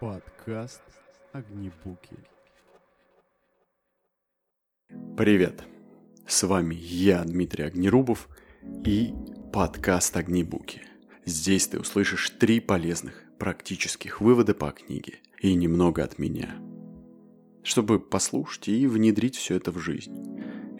[0.00, 0.80] Подкаст
[1.34, 2.16] Огнебуки.
[5.14, 5.62] Привет!
[6.26, 8.30] С вами я, Дмитрий Огнерубов,
[8.82, 9.12] и
[9.52, 10.80] подкаст Огнебуки.
[11.26, 16.56] Здесь ты услышишь три полезных практических вывода по книге и немного от меня.
[17.62, 20.16] Чтобы послушать и внедрить все это в жизнь.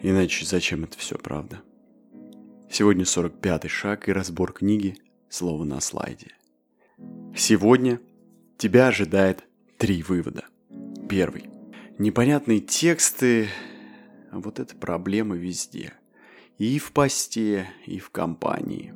[0.01, 1.61] Иначе зачем это все, правда?
[2.71, 4.97] Сегодня 45-й шаг и разбор книги
[5.29, 6.31] «Слово на слайде».
[7.35, 8.01] Сегодня
[8.61, 9.43] тебя ожидает
[9.79, 10.45] три вывода.
[11.09, 11.49] Первый.
[11.97, 13.49] Непонятные тексты–
[14.31, 15.93] вот это проблема везде.
[16.59, 18.93] И в посте, и в компании.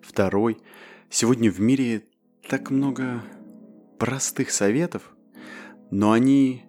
[0.00, 0.56] Второй.
[1.10, 2.04] Сегодня в мире
[2.48, 3.22] так много
[3.98, 5.14] простых советов,
[5.90, 6.64] но они...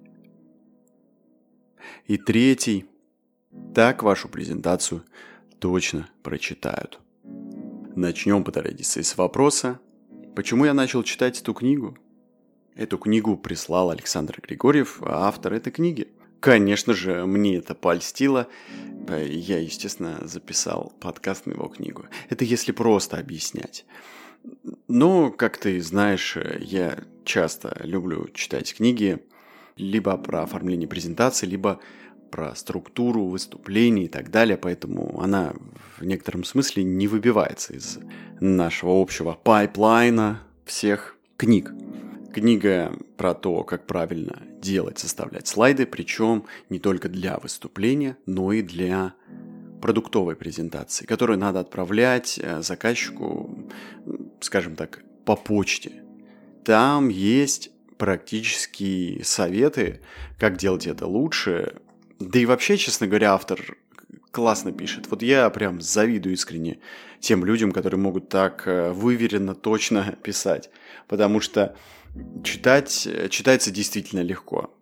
[2.08, 2.88] И третий.
[3.74, 5.06] Так вашу презентацию
[5.60, 7.00] точно прочитают.
[7.96, 9.80] Начнем по традиции с вопроса,
[10.36, 11.98] почему я начал читать эту книгу–
[12.78, 16.10] Эту книгу прислал Александр Григорьев, автор этой книги.
[16.40, 18.48] Конечно же, мне это польстило.
[19.10, 22.06] Я, естественно, записал подкаст на его книгу.
[22.30, 23.84] Это если просто объяснять.
[24.88, 29.26] Но, как ты знаешь, я часто люблю читать книги
[29.76, 31.80] либо про оформление презентации, либо
[32.30, 35.54] про структуру выступлений и так далее, поэтому она
[35.98, 37.98] в некотором смысле не выбивается из
[38.40, 41.74] нашего общего pipeline а всех книг.
[42.38, 48.62] Книга про то, как правильно делать, составлять слайды, причем не только для выступления, но и
[48.62, 49.16] для
[49.82, 53.68] продуктовой презентации, которую надо отправлять э, заказчику,
[54.40, 56.04] скажем так, по почте.
[56.64, 60.02] Там есть практические советы,
[60.38, 61.78] как делать это лучше.
[62.20, 63.78] Да и вообще, честно говоря, автор
[64.30, 65.10] классно пишет.
[65.10, 66.78] Вот я прям завидую искренне
[67.20, 70.70] тем людям, которые могут так э, выверенно, точно писать.
[71.08, 71.76] Потому что
[72.44, 74.74] читать, читается действительно легко.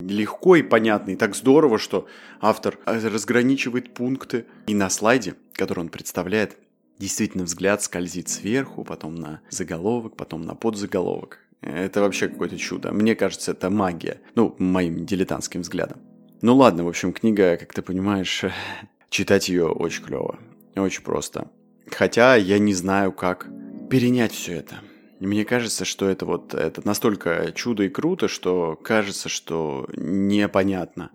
[0.00, 2.06] Легко и понятно, и так здорово, что
[2.40, 4.46] автор разграничивает пункты.
[4.66, 6.58] И на слайде, который он представляет,
[6.98, 11.38] действительно взгляд скользит сверху, потом на заголовок, потом на подзаголовок.
[11.60, 12.92] Это вообще какое-то чудо.
[12.92, 14.20] Мне кажется, это магия.
[14.34, 15.98] Ну, моим дилетантским взглядом.
[16.42, 18.44] Ну ладно, в общем, книга, как ты понимаешь,
[19.08, 20.38] читать ее очень клево.
[20.76, 21.50] Очень просто.
[21.90, 23.48] Хотя я не знаю, как
[23.88, 24.80] перенять все это.
[25.24, 31.10] Мне кажется, что это вот это настолько чудо и круто, что кажется, что непонятно,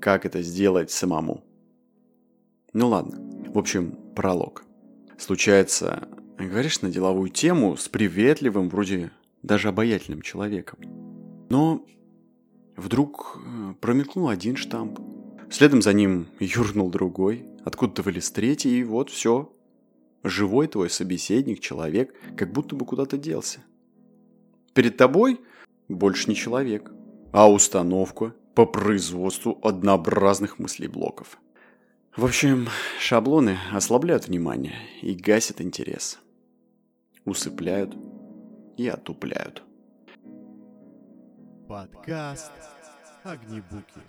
[0.00, 1.44] как это сделать самому.
[2.72, 3.20] Ну ладно.
[3.52, 4.64] В общем, пролог.
[5.16, 6.08] Случается,
[6.38, 9.12] говоришь на деловую тему с приветливым, вроде
[9.42, 10.80] даже обаятельным человеком.
[11.48, 11.86] Но
[12.76, 14.98] вдруг э, промелькнул один штамп.
[15.50, 19.52] Следом за ним юрнул другой, откуда-то вылез третий, и вот все,
[20.22, 23.60] живой твой собеседник, человек, как будто бы куда-то делся.
[24.74, 25.40] Перед тобой
[25.88, 26.90] больше не человек,
[27.32, 31.38] а установка по производству однообразных мыслеблоков.
[32.16, 32.68] В общем,
[32.98, 36.18] шаблоны ослабляют внимание и гасят интерес.
[37.24, 37.94] Усыпляют
[38.78, 39.62] и отупляют.
[41.68, 42.52] Подкаст
[43.24, 44.00] Огнебуки.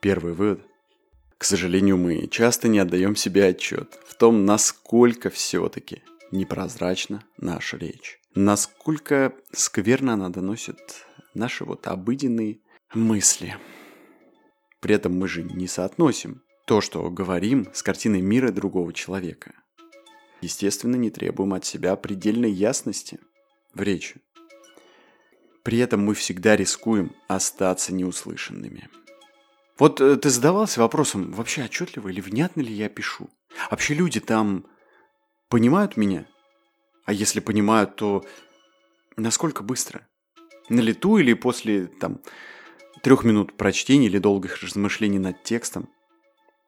[0.00, 0.66] Первый вывод
[1.42, 8.20] к сожалению, мы часто не отдаем себе отчет в том, насколько все-таки непрозрачна наша речь.
[8.36, 11.04] Насколько скверно она доносит
[11.34, 12.60] наши вот обыденные
[12.94, 13.56] мысли.
[14.78, 19.52] При этом мы же не соотносим то, что говорим, с картиной мира другого человека.
[20.42, 23.18] Естественно, не требуем от себя предельной ясности
[23.74, 24.20] в речи.
[25.64, 28.88] При этом мы всегда рискуем остаться неуслышанными–
[29.82, 33.28] вот э, ты задавался вопросом, вообще отчетливо или внятно ли я пишу?
[33.68, 34.64] Вообще люди там
[35.48, 36.24] понимают меня?
[37.04, 38.24] А если понимают, то
[39.16, 40.06] насколько быстро?
[40.68, 42.20] На лету или после там
[43.02, 45.88] трех минут прочтения или долгих размышлений над текстом?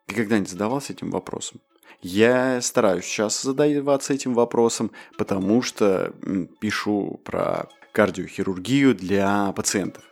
[0.09, 1.61] Ты когда-нибудь задавался этим вопросом?
[2.03, 6.13] Я стараюсь сейчас задаваться этим вопросом, потому что
[6.59, 10.03] пишу про кардиохирургию для пациентов.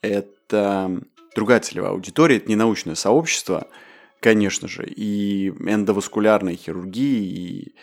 [0.00, 1.02] Это
[1.34, 3.68] другая целевая аудитория, это не научное сообщество,
[4.20, 7.74] конечно же, и эндоваскулярная хирургия, и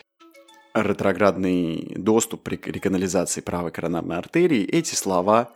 [0.74, 5.52] ретроградный доступ при реканализации правой коронарной артерии, эти слова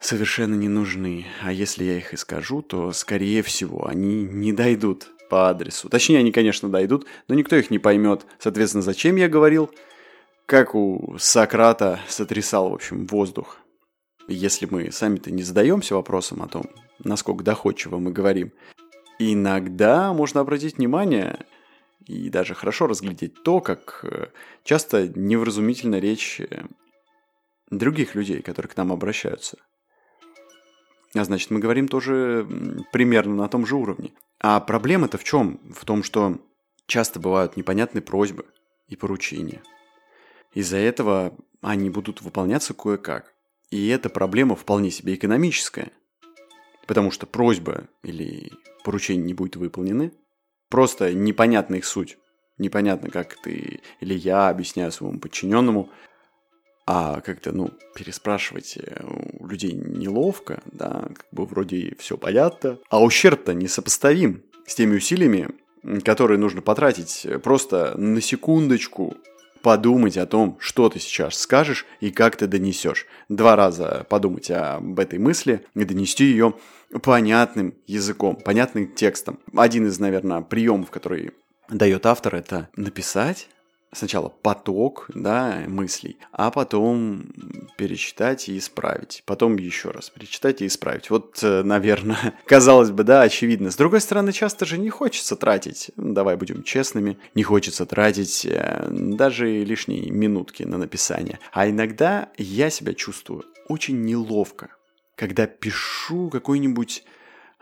[0.00, 1.26] совершенно не нужны.
[1.42, 5.88] А если я их и скажу, то, скорее всего, они не дойдут по адресу.
[5.88, 8.26] Точнее, они, конечно, дойдут, но никто их не поймет.
[8.38, 9.70] Соответственно, зачем я говорил?
[10.46, 13.59] Как у Сократа сотрясал, в общем, воздух
[14.34, 16.66] если мы сами-то не задаемся вопросом о том,
[16.98, 18.52] насколько доходчиво мы говорим,
[19.18, 21.44] иногда можно обратить внимание,
[22.06, 24.28] и даже хорошо разглядеть то, как э,
[24.64, 26.64] часто невразумительна речь э,
[27.70, 29.58] других людей, которые к нам обращаются.
[31.14, 32.46] А значит, мы говорим тоже
[32.92, 34.12] примерно на том же уровне.
[34.38, 35.60] А проблема-то в чем?
[35.72, 36.38] В том, что
[36.86, 38.46] часто бывают непонятные просьбы
[38.88, 39.62] и поручения.
[40.54, 43.32] Из-за этого они будут выполняться кое-как.
[43.70, 45.92] И эта проблема вполне себе экономическая.
[46.86, 48.52] Потому что просьба или
[48.84, 50.12] поручение не будет выполнены.
[50.68, 52.18] Просто непонятна их суть.
[52.58, 55.90] Непонятно, как ты или я объясняю своему подчиненному,
[56.86, 59.04] а как-то, ну, переспрашивать э,
[59.38, 65.50] у людей неловко, да, как бы вроде все понятно, а ущерб-то несопоставим с теми усилиями,
[66.04, 69.16] которые нужно потратить просто на секундочку
[69.62, 73.06] подумать о том, что ты сейчас скажешь и как ты донесешь.
[73.28, 76.54] Два раза подумать об этой мысли и донести ее
[77.02, 79.38] понятным языком, понятным текстом.
[79.54, 81.32] Один из, наверное, приемов, который
[81.68, 83.48] дает автор, это написать
[83.92, 87.32] сначала поток да, мыслей, а потом
[87.76, 89.22] перечитать и исправить.
[89.26, 91.10] Потом еще раз перечитать и исправить.
[91.10, 93.70] Вот, э, наверное, казалось бы, да, очевидно.
[93.70, 98.86] С другой стороны, часто же не хочется тратить, давай будем честными, не хочется тратить э,
[98.90, 101.38] даже лишние минутки на написание.
[101.52, 104.70] А иногда я себя чувствую очень неловко,
[105.16, 107.04] когда пишу какой-нибудь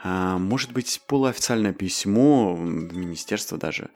[0.01, 3.91] а, может быть, полуофициальное письмо в министерство даже,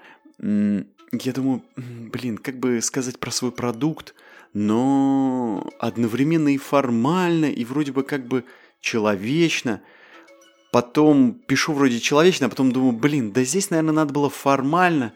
[1.12, 4.14] я думаю, блин, как бы сказать про свой продукт,
[4.54, 8.44] но одновременно и формально, и вроде бы как бы
[8.80, 9.82] человечно.
[10.70, 15.12] Потом пишу вроде человечно, а потом думаю, блин, да здесь, наверное, надо было формально.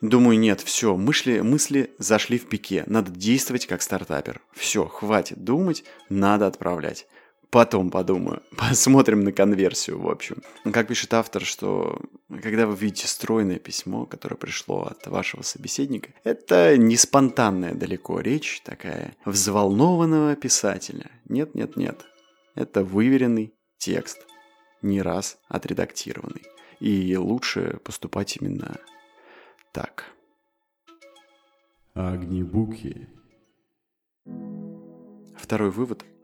[0.00, 2.84] Думаю, нет, все, мысли, мысли зашли в пике.
[2.86, 4.40] Надо действовать как стартапер.
[4.52, 7.06] Все, хватит думать, надо отправлять.
[7.50, 8.42] Потом подумаю.
[8.56, 10.42] Посмотрим на конверсию, в общем.
[10.72, 16.76] Как пишет автор, что когда вы видите стройное письмо, которое пришло от вашего собеседника, это
[16.76, 21.10] не спонтанная далеко речь, такая взволнованного писателя.
[21.28, 22.04] Нет, нет, нет.
[22.54, 24.26] Это выверенный текст,
[24.82, 26.42] не раз отредактированный.
[26.80, 28.76] И лучше поступать именно
[29.72, 30.04] так.
[31.94, 33.08] Огнебуки.
[35.38, 36.04] Второй вывод–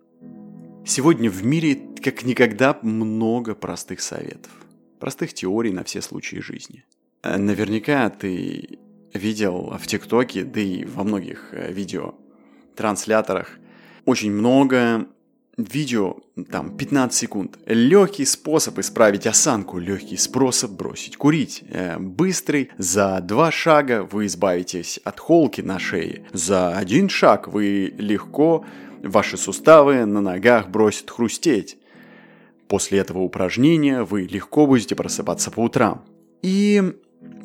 [0.85, 4.51] Сегодня в мире как никогда много простых советов,
[4.99, 6.85] простых теорий на все случаи жизни.
[7.23, 8.81] Э, наверняка ты
[9.15, 12.17] видел в ТикТоке, да и во многих э, видео
[12.75, 13.59] трансляторах
[14.07, 15.07] очень много
[15.57, 16.17] видео,
[16.51, 17.59] там, 15 секунд.
[17.67, 21.63] Легкий способ исправить осанку, легкий способ бросить курить.
[21.69, 26.27] Э, быстрый, за два шага вы избавитесь от холки на шее.
[26.33, 28.65] За один шаг вы легко
[29.03, 31.77] Ваши суставы на ногах бросят хрустеть.
[32.69, 36.05] После этого упражнения вы легко будете просыпаться по утрам.
[36.41, 36.95] И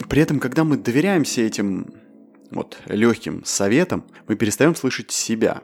[0.08, 1.88] при этом, когда мы доверяемся этим
[2.52, 5.64] вот легким советам, мы перестаем слышать себя.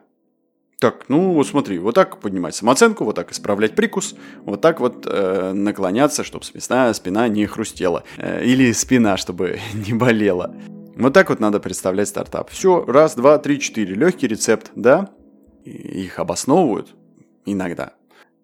[0.83, 5.07] Так, ну вот смотри, вот так поднимать самооценку, вот так исправлять прикус, вот так вот
[5.09, 8.03] э, наклоняться, чтобы спина, спина не хрустела.
[8.17, 10.53] Э, или спина, чтобы не болела.
[10.97, 12.49] Вот так вот надо представлять стартап.
[12.49, 13.95] Все, раз, два, три, четыре.
[13.95, 15.09] Легкий рецепт, да?
[15.63, 16.93] их обосновывают
[17.45, 17.93] иногда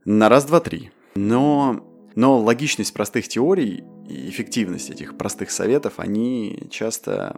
[0.06, 0.92] на раз, два, три.
[1.16, 7.36] Но, но логичность простых теорий и эффективность этих простых советов, они часто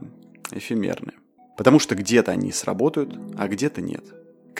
[0.51, 1.13] эфемерны.
[1.58, 4.03] Потому что где-то они сработают, а где-то нет.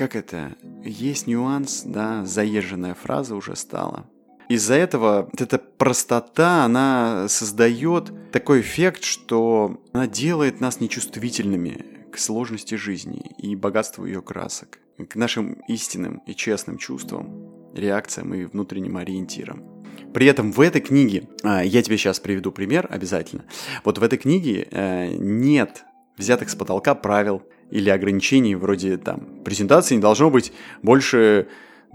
[0.02, 0.58] Как это?
[0.84, 4.10] Есть нюанс, да, заезженная фраза уже стала.
[4.50, 12.74] Из-за этого эта простота, она создает такой эффект, что она делает нас нечувствительными к сложности
[12.74, 19.64] жизни и богатству ее красок к нашим истинным и честным чувствам, реакциям и внутренним ориентирам.
[20.16, 23.46] При этом в этой книге, а, я тебе сейчас приведу пример обязательно,
[23.84, 25.84] вот в этой книге э, нет
[26.18, 31.48] взятых с потолка правил или ограничений вроде там презентации не должно быть больше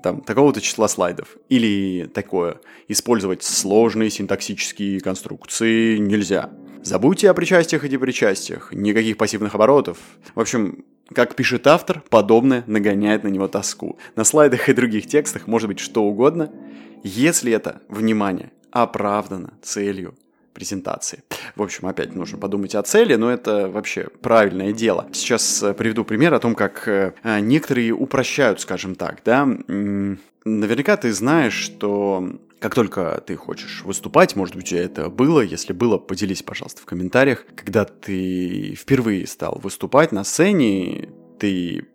[0.02, 1.36] там, такого-то числа слайдов.
[1.48, 2.60] Или такое.
[2.88, 6.50] Использовать сложные синтаксические конструкции нельзя.
[6.82, 8.72] Забудьте о причастиях и депричастиях.
[8.72, 9.98] Никаких пассивных оборотов.
[10.34, 13.98] В общем, как пишет автор, подобное нагоняет на него тоску.
[14.16, 16.50] На слайдах и других текстах может быть что угодно,
[17.02, 20.14] если это, внимание, оправдано целью
[20.56, 21.22] презентации.
[21.54, 25.06] В общем, опять нужно подумать о цели, но это вообще правильное дело.
[25.12, 29.46] Сейчас э, приведу пример о том, как э, некоторые упрощают, скажем так, да.
[30.44, 35.42] Наверняка ты знаешь, что как только ты хочешь выступать, может быть, у тебя это было,
[35.42, 37.44] если было, поделись, пожалуйста, в комментариях.
[37.54, 41.86] Когда ты впервые стал выступать на сцене, ты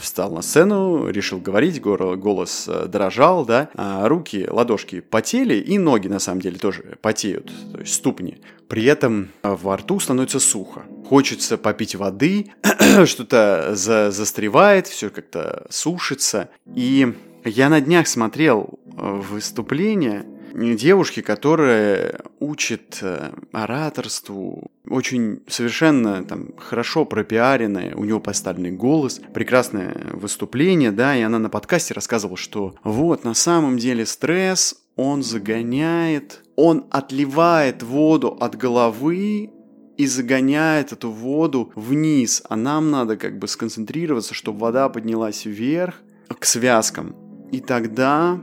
[0.00, 6.08] встал на сцену, решил говорить, голос э, дрожал, да, а руки, ладошки потели, и ноги,
[6.08, 8.38] на самом деле, тоже потеют, то есть ступни.
[8.68, 10.84] При этом во рту становится сухо.
[11.08, 12.52] Хочется попить воды,
[13.04, 16.50] что-то за застревает, все как-то сушится.
[16.74, 26.48] И я на днях смотрел э, выступление девушки, которая учит э, ораторству, очень совершенно там
[26.58, 32.74] хорошо пропиаренная, у него поставленный голос, прекрасное выступление, да, и она на подкасте рассказывала, что
[32.82, 39.50] вот, на самом деле стресс, он загоняет, он отливает воду от головы
[39.96, 45.94] и загоняет эту воду вниз, а нам надо как бы сконцентрироваться, чтобы вода поднялась вверх
[46.28, 47.14] к связкам.
[47.52, 48.40] И тогда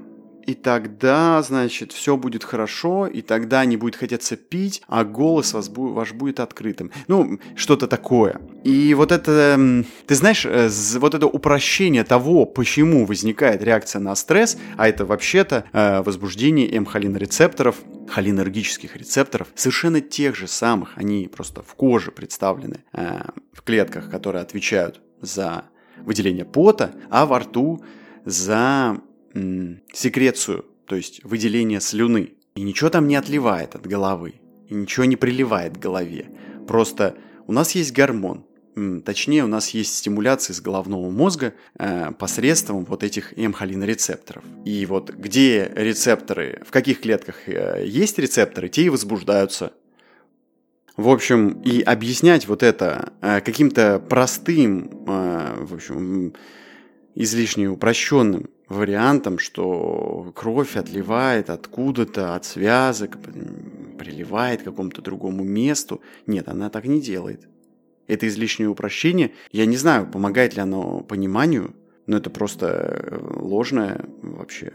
[0.48, 5.70] и тогда, значит, все будет хорошо, и тогда не будет хотеться пить, а голос вас,
[5.75, 6.89] ваш будет открытым.
[7.10, 8.39] Ну, что-то такое.
[8.63, 14.58] И вот это, ты знаешь, э, вот это упрощение того, почему возникает реакция на стресс,
[14.77, 17.75] а это вообще-то э, возбуждение М-холинорецепторов,
[18.10, 23.20] холинергических рецепторов, совершенно тех же самых, они просто в коже представлены, э,
[23.51, 25.66] в клетках, которые отвечают за
[25.98, 27.84] выделение пота, а во рту
[28.24, 29.01] за
[29.93, 32.34] секрецию, то есть выделение слюны.
[32.55, 34.36] И ничего там не отливает от головы,
[34.67, 36.29] и ничего не приливает к голове.
[36.67, 37.15] Просто
[37.46, 38.46] у нас есть гормон,
[39.05, 44.43] точнее у нас есть стимуляция из головного мозга э, посредством вот этих эмхолинорецепторов.
[44.65, 49.74] И вот где рецепторы, в каких клетках э, есть рецепторы, те и возбуждаются.
[50.96, 56.34] В общем, и объяснять вот это э, каким-то простым, э, в общем,
[57.17, 63.17] излишне упрощенным вариантом, что кровь отливает откуда-то, от связок,
[63.97, 66.01] приливает к какому-то другому месту.
[66.27, 67.47] Нет, она так не делает.
[68.07, 69.33] Это излишнее упрощение.
[69.51, 74.74] Я не знаю, помогает ли оно пониманию, но это просто э, ложное вообще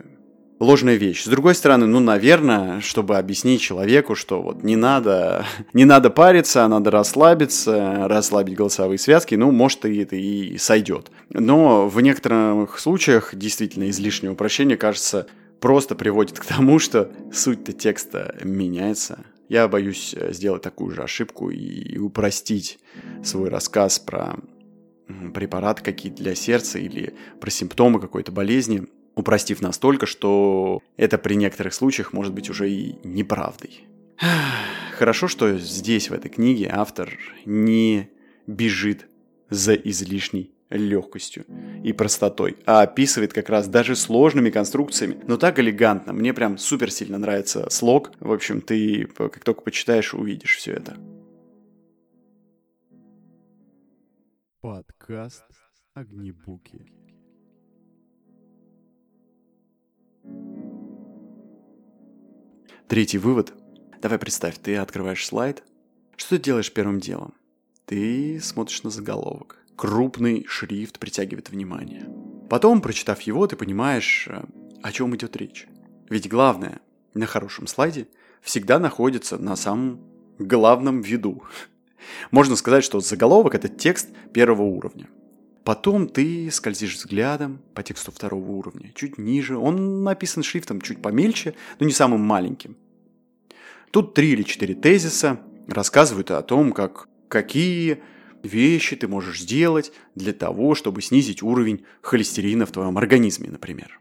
[0.63, 1.25] ложная вещь.
[1.25, 6.65] С другой стороны, ну, наверное, чтобы объяснить человеку, что вот не надо, не надо париться,
[6.65, 11.11] а надо расслабиться, расслабить голосовые связки, ну, может, и это и сойдет.
[11.31, 15.27] Но в некоторых случаях действительно излишнее упрощение, кажется,
[15.61, 19.19] просто приводит к тому, что суть-то текста меняется.
[19.49, 22.79] Я боюсь сделать такую же ошибку и упростить
[23.23, 24.37] свой рассказ про
[25.35, 31.75] препарат какие-то для сердца или про симптомы какой-то болезни– упростив настолько, что это при некоторых
[31.75, 33.85] случаях может быть уже и неправдой.
[34.97, 38.11] Хорошо, что здесь, в этой книге, автор не
[38.47, 39.07] бежит
[39.51, 41.45] за излишней легкостью
[41.85, 46.13] и простотой, а описывает как раз даже сложными конструкциями, но так элегантно.
[46.13, 48.13] Мне прям супер сильно нравится слог.
[48.21, 50.97] В общем, ты как только почитаешь, увидишь все это.
[54.63, 55.45] Подкаст
[55.95, 57.02] Огнебуки.
[62.93, 63.55] Третий вывод.
[64.03, 65.63] Давай представь, ты открываешь слайд.
[66.17, 67.33] Что ты делаешь первым делом?
[67.87, 69.59] Ты смотришь на заголовок.
[69.77, 72.07] Крупный шрифт притягивает внимание.
[72.51, 74.45] Потом, прочитав его, ты понимаешь, э,
[74.83, 75.67] о чем идет речь.
[76.11, 76.81] Ведь главное
[77.15, 78.09] на хорошем слайде
[78.43, 80.01] всегда находится на самом
[80.39, 81.45] главном виду.
[82.31, 85.09] Можно сказать, что заголовок– это текст первого уровня–
[85.65, 89.57] Потом ты скользишь взглядом по тексту второго уровня, чуть ниже.
[89.57, 92.77] Он написан шрифтом чуть помельче, но не самым маленьким.
[93.93, 98.03] Тут три или четыре тезиса рассказывают о том, как, какие
[98.43, 104.01] вещи ты можешь сделать для того, чтобы снизить уровень холестерина в твоем организме, например.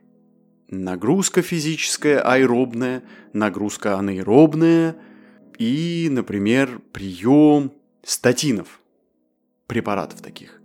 [0.69, 3.03] Нагрузка физическая аэробная,
[3.33, 4.95] нагрузка анаэробная
[5.59, 8.79] и, например, прием статинов,
[9.67, 10.60] препаратов таких.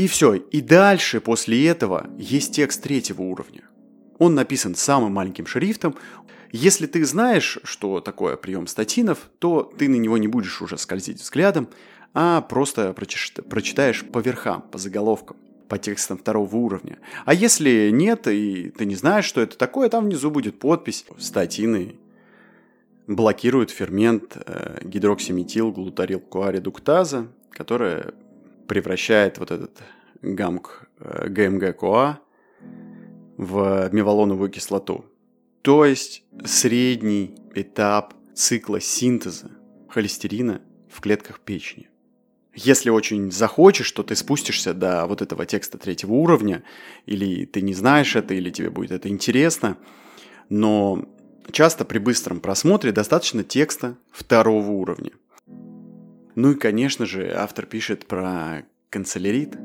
[0.00, 0.32] И все.
[0.32, 3.64] И дальше, после этого, есть текст третьего уровня.
[4.16, 5.94] Он написан самым маленьким шрифтом.
[6.52, 11.20] Если ты знаешь, что такое прием статинов, то ты на него не будешь уже скользить
[11.20, 11.68] взглядом,
[12.14, 15.36] а просто прочитаешь по верхам, по заголовкам,
[15.68, 16.98] по текстам второго уровня.
[17.26, 21.96] А если нет, и ты не знаешь, что это такое, там внизу будет подпись «Статины
[23.06, 28.14] блокируют фермент э, гидроксиметилглутарилкоаредуктаза, которая
[28.70, 29.82] превращает вот этот
[30.22, 32.20] гамк э, ГМГ-КоА
[33.36, 35.06] в мевалоновую кислоту.
[35.62, 39.50] То есть средний этап цикла синтеза
[39.88, 41.88] холестерина в клетках печени.
[42.54, 46.62] Если очень захочешь, то ты спустишься до вот этого текста третьего уровня,
[47.06, 49.78] или ты не знаешь это, или тебе будет это интересно,
[50.48, 51.08] но
[51.50, 55.10] часто при быстром просмотре достаточно текста второго уровня–
[56.40, 59.58] ну и, конечно же, автор пишет про канцелярит,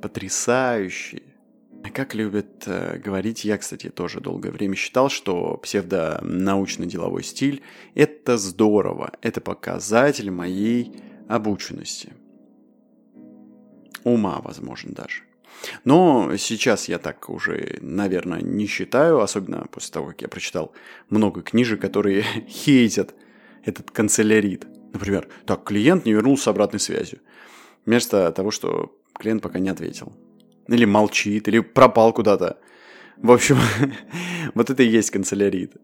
[0.00, 1.34] потрясающие.
[1.82, 7.60] А Как любят э, говорить, я, кстати, тоже долгое время считал, что псевдонаучно-деловой стиль–
[7.96, 10.94] это здорово, это показатель моей
[11.28, 12.12] обученности.
[14.04, 15.22] Ума, возможно, даже.
[15.82, 20.72] Но сейчас я так уже, наверное, не считаю, особенно после того, как я прочитал
[21.10, 23.12] много книжек, которые хейтят
[23.64, 24.68] этот канцелярит.
[24.96, 27.18] Например, так, клиент не вернулся с обратной связью.
[27.84, 30.14] Вместо того, что клиент пока не ответил.
[30.68, 32.58] Или молчит, или пропал куда-то.
[33.18, 33.58] В общем,
[34.54, 35.76] вот это и есть канцелярит.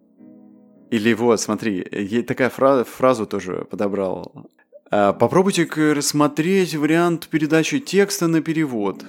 [0.90, 4.50] Или вот, смотри, я такая фраза, фразу тоже подобрал.
[4.90, 9.04] А, Попробуйте рассмотреть вариант передачи текста на перевод.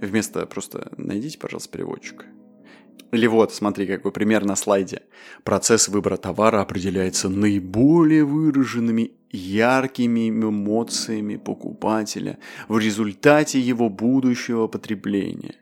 [0.00, 2.24] Вместо просто найдите, пожалуйста, переводчика.
[3.12, 5.02] Или вот, смотри, какой пример на слайде.
[5.44, 15.56] Процесс выбора товара определяется наиболее выраженными яркими эмоциями покупателя в результате его будущего потребления.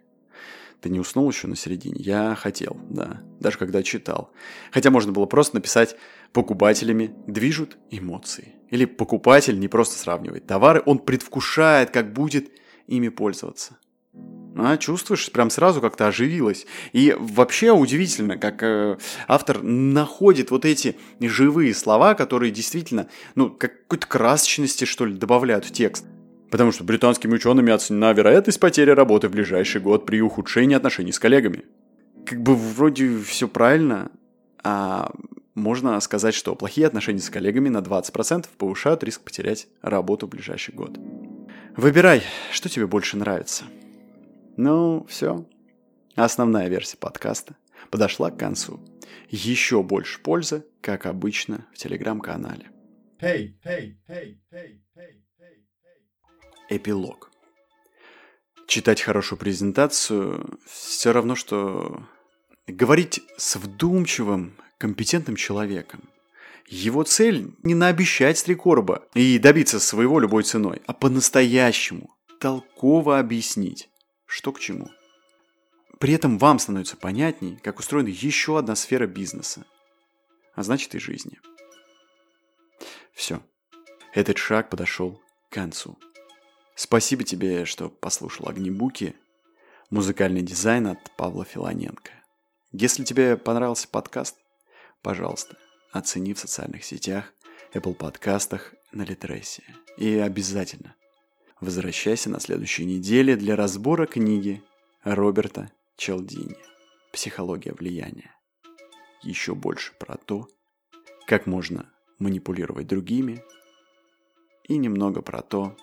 [0.80, 2.00] Ты не уснул еще на середине?
[2.00, 4.32] Я хотел, да, даже когда читал.
[4.70, 5.96] Хотя можно было просто написать
[6.32, 8.54] «покупателями движут эмоции».
[8.70, 12.50] Или покупатель не просто сравнивает товары, он предвкушает, как будет
[12.86, 13.76] ими пользоваться.
[14.62, 16.66] А, чувствуешь, прям сразу как-то оживилось.
[16.92, 24.06] И вообще удивительно, как э, автор находит вот эти живые слова, которые действительно, ну, какой-то
[24.06, 26.04] красочности, что ли, добавляют в текст.
[26.50, 31.18] Потому что британскими учеными оценена вероятность потери работы в ближайший год при ухудшении отношений с
[31.18, 31.64] коллегами.
[32.26, 34.10] Как бы вроде все правильно,
[34.62, 35.12] а
[35.54, 40.74] можно сказать, что плохие отношения с коллегами на 20% повышают риск потерять работу в ближайший
[40.74, 40.98] год.
[41.76, 43.64] Выбирай, что тебе больше нравится–
[44.60, 45.46] ну, все.
[46.16, 47.56] Основная версия подкаста
[47.90, 48.78] подошла к концу.
[49.30, 52.70] Еще больше пользы, как обычно, в телеграм-канале.
[53.20, 54.36] Hey, hey, hey,
[56.68, 57.30] Эпилог.
[58.66, 62.06] Читать хорошую презентацию все равно, что
[62.66, 66.10] говорить с вдумчивым, компетентным человеком.
[66.68, 73.89] Его цель не наобещать стрекорба и добиться своего любой ценой, а по-настоящему толково объяснить,
[74.30, 74.88] что к чему.
[75.98, 79.66] При этом вам становится понятней, как устроена еще одна сфера бизнеса,
[80.54, 81.40] а значит и жизни.
[83.12, 83.42] Все.
[84.14, 85.98] Этот шаг подошел к концу.
[86.74, 89.14] Спасибо тебе, что послушал «Огнебуки»,
[89.90, 92.12] музыкальный дизайн от Павла Филоненко.
[92.72, 94.36] Если тебе понравился подкаст,
[95.02, 95.58] пожалуйста,
[95.90, 97.34] оцени в социальных сетях,
[97.74, 99.64] Apple подкастах, на Литресе.
[99.96, 100.94] И обязательно
[101.60, 104.62] Возвращайся на следующей неделе для разбора книги
[105.04, 106.56] Роберта Челдини
[107.12, 108.34] «Психология влияния».
[109.22, 110.48] Еще больше про то,
[111.26, 113.44] как можно манипулировать другими,
[114.64, 115.76] и немного про то,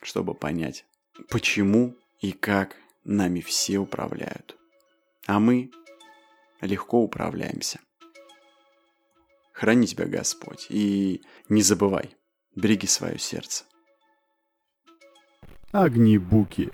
[0.00, 0.86] чтобы понять,
[1.28, 4.56] почему и как нами все управляют.
[5.26, 5.70] А мы
[6.62, 7.80] легко управляемся.
[9.52, 12.16] Храни тебя Господь и не забывай,
[12.54, 13.66] береги свое сердце.
[15.72, 16.70] Огнебуки.